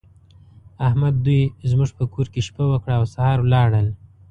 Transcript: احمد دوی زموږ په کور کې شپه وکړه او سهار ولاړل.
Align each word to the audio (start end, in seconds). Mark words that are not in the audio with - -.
احمد 0.87 1.15
دوی 1.25 1.41
زموږ 1.71 1.89
په 1.97 2.03
کور 2.13 2.27
کې 2.33 2.41
شپه 2.47 2.63
وکړه 2.69 2.93
او 2.99 3.03
سهار 3.13 3.37
ولاړل. 3.41 3.87